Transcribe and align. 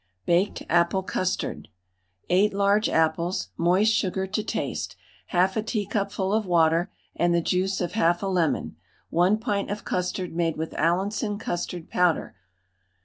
BAKED 0.25 0.63
APPLE 0.67 1.03
CUSTARD. 1.03 1.67
8 2.31 2.53
large 2.55 2.89
apples, 2.89 3.49
moist 3.55 3.93
sugar 3.93 4.25
to 4.25 4.41
taste, 4.43 4.95
half 5.27 5.55
a 5.55 5.61
teacupful 5.61 6.33
of 6.33 6.47
water 6.47 6.89
and 7.15 7.35
the 7.35 7.39
juice 7.39 7.79
of 7.81 7.91
half 7.91 8.23
a 8.23 8.25
lemon, 8.25 8.77
1 9.11 9.37
pint 9.37 9.69
of 9.69 9.85
custard 9.85 10.33
made 10.33 10.57
with 10.57 10.73
Allinson 10.73 11.37
custard 11.37 11.91
powder. 11.91 12.33